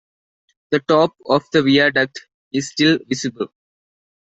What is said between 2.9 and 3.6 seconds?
visible.